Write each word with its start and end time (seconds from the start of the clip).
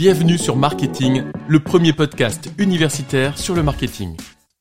Bienvenue 0.00 0.38
sur 0.38 0.56
Marketing, 0.56 1.24
le 1.46 1.60
premier 1.60 1.92
podcast 1.92 2.48
universitaire 2.56 3.36
sur 3.36 3.54
le 3.54 3.62
marketing. 3.62 4.16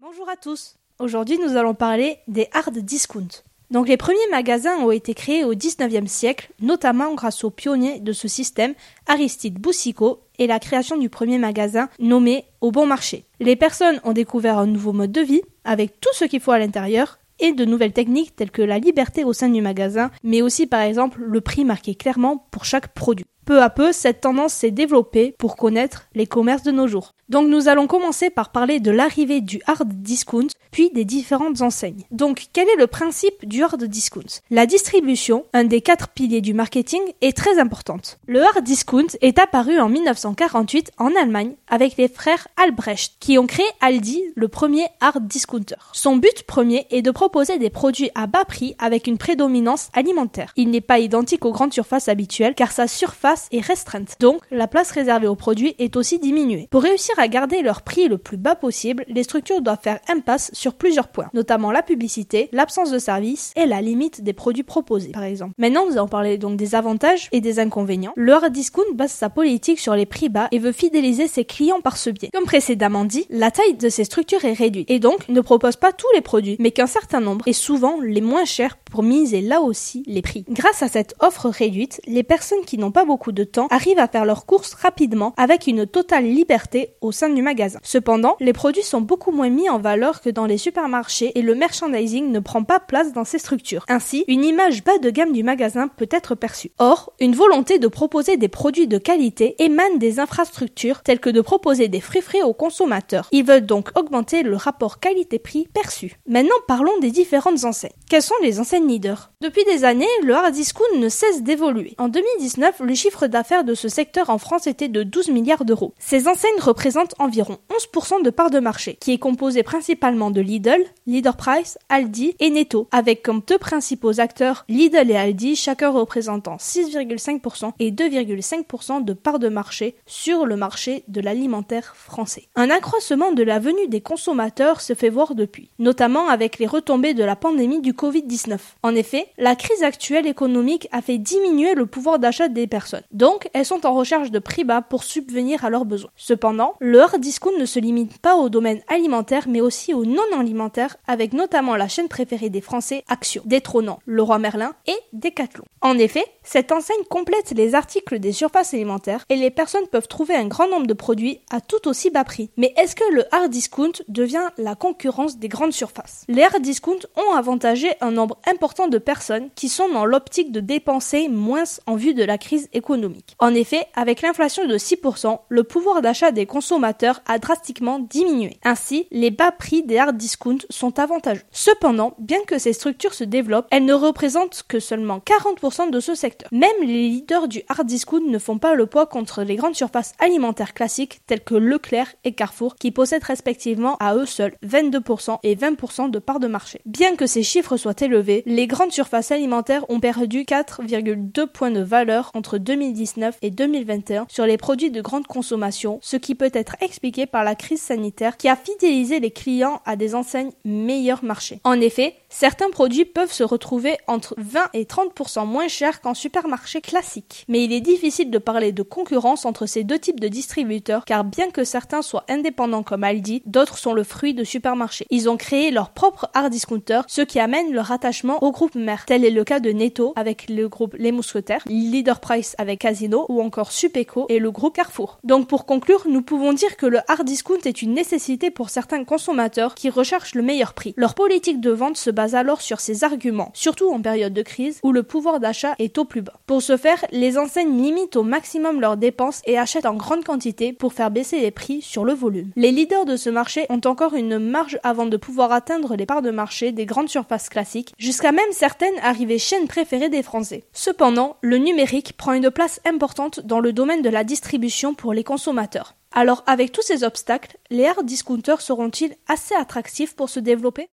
Bonjour 0.00 0.28
à 0.28 0.34
tous. 0.34 0.74
Aujourd'hui, 0.98 1.38
nous 1.38 1.56
allons 1.56 1.74
parler 1.74 2.16
des 2.26 2.48
hard 2.52 2.76
discounts. 2.78 3.44
Donc 3.70 3.86
les 3.86 3.96
premiers 3.96 4.18
magasins 4.32 4.76
ont 4.78 4.90
été 4.90 5.14
créés 5.14 5.44
au 5.44 5.54
19e 5.54 6.08
siècle, 6.08 6.50
notamment 6.60 7.14
grâce 7.14 7.44
au 7.44 7.50
pionnier 7.50 8.00
de 8.00 8.12
ce 8.12 8.26
système, 8.26 8.74
Aristide 9.06 9.60
Boussicot, 9.60 10.20
et 10.40 10.48
la 10.48 10.58
création 10.58 10.96
du 10.96 11.08
premier 11.08 11.38
magasin 11.38 11.88
nommé 12.00 12.46
Au 12.60 12.72
Bon 12.72 12.86
Marché. 12.86 13.24
Les 13.38 13.54
personnes 13.54 14.00
ont 14.02 14.12
découvert 14.12 14.58
un 14.58 14.66
nouveau 14.66 14.92
mode 14.92 15.12
de 15.12 15.20
vie, 15.20 15.42
avec 15.62 16.00
tout 16.00 16.12
ce 16.12 16.24
qu'il 16.24 16.40
faut 16.40 16.50
à 16.50 16.58
l'intérieur, 16.58 17.20
et 17.38 17.52
de 17.52 17.64
nouvelles 17.64 17.92
techniques 17.92 18.34
telles 18.34 18.50
que 18.50 18.62
la 18.62 18.80
liberté 18.80 19.22
au 19.22 19.32
sein 19.32 19.48
du 19.48 19.62
magasin, 19.62 20.10
mais 20.24 20.42
aussi 20.42 20.66
par 20.66 20.80
exemple 20.80 21.20
le 21.22 21.40
prix 21.40 21.64
marqué 21.64 21.94
clairement 21.94 22.48
pour 22.50 22.64
chaque 22.64 22.92
produit. 22.94 23.26
Peu 23.50 23.62
à 23.62 23.68
peu, 23.68 23.90
cette 23.90 24.20
tendance 24.20 24.52
s'est 24.52 24.70
développée 24.70 25.34
pour 25.36 25.56
connaître 25.56 26.06
les 26.14 26.28
commerces 26.28 26.62
de 26.62 26.70
nos 26.70 26.86
jours. 26.86 27.16
Donc 27.28 27.48
nous 27.48 27.66
allons 27.66 27.88
commencer 27.88 28.30
par 28.30 28.52
parler 28.52 28.78
de 28.78 28.92
l'arrivée 28.92 29.40
du 29.40 29.60
hard 29.66 29.88
discount, 29.92 30.46
puis 30.70 30.90
des 30.90 31.04
différentes 31.04 31.62
enseignes. 31.62 32.04
Donc 32.10 32.46
quel 32.52 32.68
est 32.68 32.76
le 32.76 32.86
principe 32.86 33.46
du 33.46 33.62
hard 33.62 33.84
discount? 33.84 34.40
La 34.50 34.66
distribution, 34.66 35.44
un 35.52 35.64
des 35.64 35.80
quatre 35.80 36.08
piliers 36.08 36.40
du 36.40 36.54
marketing, 36.54 37.00
est 37.20 37.36
très 37.36 37.58
importante. 37.58 38.18
Le 38.26 38.42
hard 38.42 38.62
discount 38.62 39.16
est 39.20 39.38
apparu 39.38 39.80
en 39.80 39.88
1948 39.88 40.92
en 40.98 41.10
Allemagne 41.20 41.54
avec 41.68 41.96
les 41.96 42.08
frères 42.08 42.48
Albrecht 42.56 43.14
qui 43.20 43.38
ont 43.38 43.46
créé 43.46 43.66
Aldi, 43.80 44.22
le 44.34 44.48
premier 44.48 44.86
hard 45.00 45.26
discounter. 45.26 45.76
Son 45.92 46.16
but 46.16 46.42
premier 46.44 46.86
est 46.90 47.02
de 47.02 47.10
proposer 47.10 47.58
des 47.58 47.70
produits 47.70 48.10
à 48.14 48.26
bas 48.26 48.44
prix 48.44 48.74
avec 48.78 49.06
une 49.06 49.18
prédominance 49.18 49.88
alimentaire. 49.92 50.52
Il 50.56 50.70
n'est 50.70 50.80
pas 50.80 50.98
identique 50.98 51.44
aux 51.44 51.52
grandes 51.52 51.72
surfaces 51.72 52.08
habituelles 52.08 52.54
car 52.54 52.72
sa 52.72 52.88
surface 52.88 53.48
est 53.52 53.64
restreinte. 53.64 54.16
Donc 54.20 54.42
la 54.50 54.66
place 54.66 54.90
réservée 54.90 55.26
aux 55.26 55.36
produits 55.36 55.74
est 55.78 55.96
aussi 55.96 56.18
diminuée. 56.18 56.68
Pour 56.70 56.82
réussir 56.82 57.14
à 57.18 57.28
garder 57.28 57.62
leur 57.62 57.82
prix 57.82 58.08
le 58.08 58.18
plus 58.18 58.36
bas 58.36 58.54
possible, 58.54 59.04
les 59.08 59.22
structures 59.22 59.62
doivent 59.62 59.78
faire 59.82 60.00
impasse 60.08 60.50
sur 60.60 60.74
plusieurs 60.74 61.08
points, 61.08 61.30
notamment 61.32 61.72
la 61.72 61.82
publicité, 61.82 62.50
l'absence 62.52 62.90
de 62.90 62.98
service 62.98 63.52
et 63.56 63.64
la 63.64 63.80
limite 63.80 64.22
des 64.22 64.34
produits 64.34 64.62
proposés, 64.62 65.10
par 65.10 65.22
exemple. 65.22 65.54
Maintenant, 65.56 65.86
nous 65.86 65.96
allons 65.96 66.06
parler 66.06 66.36
donc 66.36 66.56
des 66.58 66.74
avantages 66.74 67.30
et 67.32 67.40
des 67.40 67.58
inconvénients. 67.58 68.12
Le 68.14 68.34
hard 68.34 68.52
discount 68.52 68.82
base 68.94 69.10
sa 69.10 69.30
politique 69.30 69.80
sur 69.80 69.94
les 69.94 70.04
prix 70.04 70.28
bas 70.28 70.48
et 70.52 70.58
veut 70.58 70.72
fidéliser 70.72 71.28
ses 71.28 71.46
clients 71.46 71.80
par 71.80 71.96
ce 71.96 72.10
biais. 72.10 72.28
Comme 72.34 72.44
précédemment 72.44 73.06
dit, 73.06 73.24
la 73.30 73.50
taille 73.50 73.74
de 73.74 73.88
ces 73.88 74.04
structures 74.04 74.44
est 74.44 74.52
réduite 74.52 74.90
et 74.90 74.98
donc 74.98 75.28
ne 75.30 75.40
propose 75.40 75.76
pas 75.76 75.92
tous 75.92 76.08
les 76.14 76.20
produits, 76.20 76.56
mais 76.58 76.72
qu'un 76.72 76.86
certain 76.86 77.20
nombre 77.20 77.48
et 77.48 77.54
souvent 77.54 77.98
les 78.02 78.20
moins 78.20 78.44
chers 78.44 78.76
pour 78.90 79.02
miser 79.02 79.40
là 79.40 79.60
aussi 79.60 80.02
les 80.06 80.22
prix. 80.22 80.44
Grâce 80.48 80.82
à 80.82 80.88
cette 80.88 81.14
offre 81.20 81.48
réduite, 81.48 82.00
les 82.06 82.22
personnes 82.22 82.64
qui 82.66 82.78
n'ont 82.78 82.90
pas 82.90 83.04
beaucoup 83.04 83.32
de 83.32 83.44
temps 83.44 83.68
arrivent 83.70 83.98
à 83.98 84.08
faire 84.08 84.24
leurs 84.24 84.46
courses 84.46 84.74
rapidement 84.74 85.32
avec 85.36 85.66
une 85.66 85.86
totale 85.86 86.24
liberté 86.24 86.94
au 87.00 87.12
sein 87.12 87.30
du 87.30 87.42
magasin. 87.42 87.78
Cependant, 87.82 88.36
les 88.40 88.52
produits 88.52 88.82
sont 88.82 89.00
beaucoup 89.00 89.30
moins 89.32 89.48
mis 89.48 89.70
en 89.70 89.78
valeur 89.78 90.20
que 90.20 90.30
dans 90.30 90.46
les 90.46 90.58
supermarchés 90.58 91.32
et 91.38 91.42
le 91.42 91.54
merchandising 91.54 92.30
ne 92.30 92.40
prend 92.40 92.64
pas 92.64 92.80
place 92.80 93.12
dans 93.12 93.24
ces 93.24 93.38
structures. 93.38 93.84
Ainsi, 93.88 94.24
une 94.28 94.44
image 94.44 94.84
bas 94.84 94.98
de 94.98 95.10
gamme 95.10 95.32
du 95.32 95.42
magasin 95.42 95.88
peut 95.88 96.08
être 96.10 96.34
perçue. 96.34 96.72
Or, 96.78 97.12
une 97.20 97.34
volonté 97.34 97.78
de 97.78 97.88
proposer 97.88 98.36
des 98.36 98.48
produits 98.48 98.88
de 98.88 98.98
qualité 98.98 99.54
émane 99.62 99.98
des 99.98 100.20
infrastructures 100.20 101.02
telles 101.02 101.20
que 101.20 101.30
de 101.30 101.40
proposer 101.40 101.88
des 101.88 102.00
fruits 102.00 102.22
frais 102.22 102.42
aux 102.42 102.54
consommateurs. 102.54 103.28
Ils 103.32 103.44
veulent 103.44 103.66
donc 103.66 103.90
augmenter 103.96 104.42
le 104.42 104.56
rapport 104.56 104.98
qualité-prix 104.98 105.68
perçu. 105.72 106.18
Maintenant, 106.26 106.50
parlons 106.66 106.98
des 107.00 107.10
différentes 107.10 107.64
enseignes. 107.64 107.90
Quelles 108.08 108.22
sont 108.22 108.34
les 108.42 108.60
enseignes 108.60 108.79
leaders 108.86 109.29
Depuis 109.42 109.64
des 109.64 109.84
années, 109.84 110.04
le 110.22 110.34
hard 110.34 110.52
discount 110.52 110.98
ne 110.98 111.08
cesse 111.08 111.42
d'évoluer. 111.42 111.94
En 111.96 112.08
2019, 112.08 112.80
le 112.80 112.94
chiffre 112.94 113.26
d'affaires 113.26 113.64
de 113.64 113.72
ce 113.72 113.88
secteur 113.88 114.28
en 114.28 114.36
France 114.36 114.66
était 114.66 114.88
de 114.88 115.02
12 115.02 115.30
milliards 115.30 115.64
d'euros. 115.64 115.94
Ces 115.98 116.28
enseignes 116.28 116.60
représentent 116.60 117.14
environ 117.18 117.56
11% 117.70 118.22
de 118.22 118.28
part 118.28 118.50
de 118.50 118.58
marché, 118.58 118.98
qui 119.00 119.12
est 119.12 119.18
composé 119.18 119.62
principalement 119.62 120.30
de 120.30 120.42
Lidl, 120.42 120.84
Leader 121.06 121.38
Price, 121.38 121.78
Aldi 121.88 122.36
et 122.38 122.50
Netto, 122.50 122.86
avec 122.92 123.22
comme 123.22 123.40
deux 123.46 123.56
principaux 123.56 124.20
acteurs 124.20 124.66
Lidl 124.68 125.10
et 125.10 125.16
Aldi, 125.16 125.56
chacun 125.56 125.88
représentant 125.88 126.56
6,5% 126.56 127.72
et 127.78 127.92
2,5% 127.92 129.02
de 129.02 129.12
part 129.14 129.38
de 129.38 129.48
marché 129.48 129.96
sur 130.04 130.44
le 130.44 130.56
marché 130.56 131.02
de 131.08 131.22
l'alimentaire 131.22 131.94
français. 131.96 132.48
Un 132.56 132.68
accroissement 132.68 133.32
de 133.32 133.42
la 133.42 133.58
venue 133.58 133.88
des 133.88 134.02
consommateurs 134.02 134.82
se 134.82 134.92
fait 134.92 135.08
voir 135.08 135.34
depuis, 135.34 135.70
notamment 135.78 136.28
avec 136.28 136.58
les 136.58 136.66
retombées 136.66 137.14
de 137.14 137.24
la 137.24 137.36
pandémie 137.36 137.80
du 137.80 137.94
Covid-19. 137.94 138.58
En 138.82 138.94
effet, 138.94 139.28
la 139.38 139.56
crise 139.56 139.82
actuelle 139.82 140.26
économique 140.26 140.88
a 140.92 141.02
fait 141.02 141.18
diminuer 141.18 141.74
le 141.74 141.86
pouvoir 141.86 142.18
d'achat 142.18 142.48
des 142.48 142.66
personnes. 142.66 143.02
Donc, 143.10 143.48
elles 143.52 143.64
sont 143.64 143.86
en 143.86 143.94
recherche 143.94 144.30
de 144.30 144.38
prix 144.38 144.64
bas 144.64 144.82
pour 144.82 145.04
subvenir 145.04 145.64
à 145.64 145.70
leurs 145.70 145.84
besoins. 145.84 146.10
Cependant, 146.16 146.74
le 146.80 147.00
hard 147.00 147.20
discount 147.20 147.58
ne 147.58 147.64
se 147.64 147.78
limite 147.78 148.18
pas 148.18 148.36
au 148.36 148.48
domaine 148.48 148.80
alimentaire 148.88 149.46
mais 149.48 149.60
aussi 149.60 149.94
au 149.94 150.04
non 150.04 150.22
alimentaire 150.38 150.96
avec 151.06 151.32
notamment 151.32 151.76
la 151.76 151.88
chaîne 151.88 152.08
préférée 152.08 152.50
des 152.50 152.60
Français 152.60 153.04
Action, 153.08 153.42
détrônant 153.46 154.00
Leroy 154.06 154.38
Merlin 154.38 154.74
et 154.86 154.96
Decathlon. 155.12 155.64
En 155.80 155.98
effet, 155.98 156.24
cette 156.42 156.72
enseigne 156.72 157.04
complète 157.08 157.52
les 157.52 157.74
articles 157.74 158.18
des 158.18 158.32
surfaces 158.32 158.74
alimentaires 158.74 159.24
et 159.28 159.36
les 159.36 159.50
personnes 159.50 159.86
peuvent 159.88 160.08
trouver 160.08 160.34
un 160.34 160.46
grand 160.46 160.68
nombre 160.68 160.86
de 160.86 160.94
produits 160.94 161.40
à 161.50 161.60
tout 161.60 161.88
aussi 161.88 162.10
bas 162.10 162.24
prix. 162.24 162.50
Mais 162.56 162.74
est-ce 162.76 162.96
que 162.96 163.12
le 163.12 163.24
hard 163.34 163.50
discount 163.50 163.92
devient 164.08 164.48
la 164.58 164.74
concurrence 164.74 165.38
des 165.38 165.48
grandes 165.48 165.72
surfaces? 165.72 166.24
Les 166.28 166.42
hard 166.42 166.60
discounts 166.60 167.06
ont 167.16 167.34
avantagé 167.34 167.88
un 168.00 168.10
nombre 168.10 168.38
important 168.46 168.88
de 168.88 168.98
personnes 168.98 169.19
qui 169.54 169.68
sont 169.68 169.88
dans 169.88 170.04
l'optique 170.04 170.52
de 170.52 170.60
dépenser 170.60 171.28
moins 171.28 171.64
en 171.86 171.96
vue 171.96 172.14
de 172.14 172.24
la 172.24 172.38
crise 172.38 172.68
économique. 172.72 173.36
En 173.38 173.54
effet, 173.54 173.86
avec 173.94 174.22
l'inflation 174.22 174.66
de 174.66 174.78
6%, 174.78 175.40
le 175.48 175.64
pouvoir 175.64 176.02
d'achat 176.02 176.32
des 176.32 176.46
consommateurs 176.46 177.22
a 177.26 177.38
drastiquement 177.38 177.98
diminué. 177.98 178.58
Ainsi, 178.64 179.06
les 179.10 179.30
bas 179.30 179.52
prix 179.52 179.82
des 179.82 179.98
hard 179.98 180.16
discounts 180.16 180.66
sont 180.70 180.98
avantageux. 180.98 181.42
Cependant, 181.50 182.14
bien 182.18 182.40
que 182.46 182.58
ces 182.58 182.72
structures 182.72 183.14
se 183.14 183.24
développent, 183.24 183.68
elles 183.70 183.84
ne 183.84 183.94
représentent 183.94 184.64
que 184.66 184.80
seulement 184.80 185.18
40% 185.18 185.90
de 185.90 186.00
ce 186.00 186.14
secteur. 186.14 186.48
Même 186.52 186.70
les 186.80 187.08
leaders 187.08 187.48
du 187.48 187.62
hard 187.68 187.86
discount 187.86 188.26
ne 188.26 188.38
font 188.38 188.58
pas 188.58 188.74
le 188.74 188.86
poids 188.86 189.06
contre 189.06 189.42
les 189.42 189.56
grandes 189.56 189.76
surfaces 189.76 190.14
alimentaires 190.18 190.74
classiques 190.74 191.20
telles 191.26 191.44
que 191.44 191.54
Leclerc 191.54 192.14
et 192.24 192.32
Carrefour 192.32 192.76
qui 192.76 192.90
possèdent 192.90 193.24
respectivement 193.24 193.96
à 194.00 194.14
eux 194.14 194.26
seuls 194.26 194.54
22% 194.66 195.38
et 195.42 195.56
20% 195.56 196.10
de 196.10 196.18
parts 196.18 196.40
de 196.40 196.46
marché. 196.46 196.80
Bien 196.86 197.16
que 197.16 197.26
ces 197.26 197.42
chiffres 197.42 197.76
soient 197.76 197.94
élevés, 198.00 198.42
les 198.46 198.66
grandes 198.66 198.92
surfaces 198.92 199.09
alimentaires 199.30 199.84
ont 199.88 200.00
perdu 200.00 200.42
4,2 200.42 201.46
points 201.46 201.70
de 201.70 201.82
valeur 201.82 202.30
entre 202.34 202.58
2019 202.58 203.38
et 203.42 203.50
2021 203.50 204.26
sur 204.28 204.46
les 204.46 204.56
produits 204.56 204.90
de 204.90 205.00
grande 205.00 205.26
consommation, 205.26 205.98
ce 206.02 206.16
qui 206.16 206.34
peut 206.34 206.50
être 206.52 206.76
expliqué 206.80 207.26
par 207.26 207.44
la 207.44 207.54
crise 207.54 207.80
sanitaire 207.80 208.36
qui 208.36 208.48
a 208.48 208.56
fidélisé 208.56 209.20
les 209.20 209.30
clients 209.30 209.80
à 209.84 209.96
des 209.96 210.14
enseignes 210.14 210.52
meilleur 210.64 211.24
marché. 211.24 211.60
En 211.64 211.80
effet, 211.80 212.14
certains 212.30 212.70
produits 212.70 213.04
peuvent 213.04 213.32
se 213.32 213.42
retrouver 213.42 213.98
entre 214.06 214.34
20 214.38 214.70
et 214.72 214.84
30% 214.84 215.46
moins 215.46 215.68
chers 215.68 216.00
qu'en 216.00 216.14
supermarché 216.14 216.80
classique. 216.80 217.44
Mais 217.48 217.64
il 217.64 217.72
est 217.72 217.80
difficile 217.80 218.30
de 218.30 218.38
parler 218.38 218.72
de 218.72 218.82
concurrence 218.82 219.44
entre 219.44 219.66
ces 219.66 219.84
deux 219.84 219.98
types 219.98 220.20
de 220.20 220.28
distributeurs 220.28 221.04
car 221.04 221.24
bien 221.24 221.50
que 221.50 221.64
certains 221.64 222.02
soient 222.02 222.24
indépendants 222.28 222.82
comme 222.82 223.04
Aldi, 223.04 223.42
d'autres 223.46 223.78
sont 223.78 223.92
le 223.92 224.04
fruit 224.04 224.34
de 224.34 224.44
supermarchés. 224.44 225.06
Ils 225.10 225.28
ont 225.28 225.36
créé 225.36 225.70
leur 225.70 225.90
propre 225.90 226.30
hard 226.34 226.50
discounter, 226.50 227.00
ce 227.08 227.22
qui 227.22 227.40
amène 227.40 227.72
leur 227.72 227.92
attachement 227.92 228.42
au 228.42 228.52
groupe 228.52 228.74
mère. 228.74 229.04
Tel 229.06 229.24
est 229.24 229.30
le 229.30 229.44
cas 229.44 229.60
de 229.60 229.70
Netto 229.70 230.12
avec 230.16 230.48
le 230.48 230.68
groupe 230.68 230.94
Les 230.98 231.12
Mousquetaires, 231.12 231.64
Leader 231.66 232.20
Price 232.20 232.54
avec 232.58 232.80
Casino 232.80 233.26
ou 233.28 233.42
encore 233.42 233.72
Supeco 233.72 234.26
et 234.28 234.38
le 234.38 234.50
groupe 234.50 234.76
Carrefour. 234.76 235.18
Donc 235.24 235.48
pour 235.48 235.66
conclure, 235.66 236.06
nous 236.08 236.22
pouvons 236.22 236.52
dire 236.52 236.76
que 236.76 236.86
le 236.86 237.00
hard 237.08 237.24
discount 237.24 237.58
est 237.64 237.82
une 237.82 237.94
nécessité 237.94 238.50
pour 238.50 238.70
certains 238.70 239.04
consommateurs 239.04 239.74
qui 239.74 239.90
recherchent 239.90 240.34
le 240.34 240.42
meilleur 240.42 240.74
prix. 240.74 240.94
Leur 240.96 241.14
politique 241.14 241.60
de 241.60 241.70
vente 241.70 241.96
se 241.96 242.10
base 242.20 242.34
alors 242.34 242.60
sur 242.60 242.80
ces 242.80 243.02
arguments, 243.02 243.50
surtout 243.54 243.90
en 243.90 244.02
période 244.02 244.34
de 244.34 244.42
crise 244.42 244.78
où 244.82 244.92
le 244.92 245.02
pouvoir 245.02 245.40
d'achat 245.40 245.74
est 245.78 245.96
au 245.96 246.04
plus 246.04 246.20
bas. 246.20 246.34
Pour 246.46 246.60
ce 246.60 246.76
faire, 246.76 247.02
les 247.12 247.38
enseignes 247.38 247.82
limitent 247.82 248.16
au 248.16 248.24
maximum 248.24 248.78
leurs 248.78 248.98
dépenses 248.98 249.40
et 249.46 249.56
achètent 249.56 249.86
en 249.86 249.94
grande 249.94 250.22
quantité 250.22 250.74
pour 250.74 250.92
faire 250.92 251.10
baisser 251.10 251.40
les 251.40 251.50
prix 251.50 251.80
sur 251.80 252.04
le 252.04 252.12
volume. 252.12 252.50
Les 252.56 252.72
leaders 252.72 253.06
de 253.06 253.16
ce 253.16 253.30
marché 253.30 253.64
ont 253.70 253.80
encore 253.86 254.12
une 254.12 254.38
marge 254.38 254.78
avant 254.82 255.06
de 255.06 255.16
pouvoir 255.16 255.50
atteindre 255.50 255.96
les 255.96 256.04
parts 256.04 256.20
de 256.20 256.30
marché 256.30 256.72
des 256.72 256.84
grandes 256.84 257.08
surfaces 257.08 257.48
classiques, 257.48 257.94
jusqu'à 257.96 258.32
même 258.32 258.52
certaines 258.52 258.98
arriver 259.02 259.38
chaînes 259.38 259.66
préférées 259.66 260.10
des 260.10 260.22
Français. 260.22 260.64
Cependant, 260.74 261.38
le 261.40 261.56
numérique 261.56 262.18
prend 262.18 262.34
une 262.34 262.50
place 262.50 262.82
importante 262.84 263.40
dans 263.40 263.60
le 263.60 263.72
domaine 263.72 264.02
de 264.02 264.10
la 264.10 264.24
distribution 264.24 264.92
pour 264.92 265.14
les 265.14 265.24
consommateurs. 265.24 265.94
Alors 266.12 266.42
avec 266.46 266.72
tous 266.72 266.82
ces 266.82 267.02
obstacles, 267.02 267.56
les 267.70 267.86
hard 267.86 268.04
discounters 268.04 268.60
seront-ils 268.60 269.14
assez 269.26 269.54
attractifs 269.54 270.14
pour 270.14 270.28
se 270.28 270.40
développer? 270.40 270.88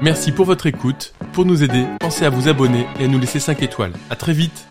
Merci 0.00 0.30
pour 0.30 0.46
votre 0.46 0.66
écoute. 0.66 1.12
Pour 1.32 1.44
nous 1.44 1.64
aider, 1.64 1.84
pensez 1.98 2.24
à 2.24 2.30
vous 2.30 2.48
abonner 2.48 2.86
et 3.00 3.04
à 3.04 3.08
nous 3.08 3.18
laisser 3.18 3.40
5 3.40 3.62
étoiles. 3.62 3.92
À 4.10 4.16
très 4.16 4.32
vite 4.32 4.68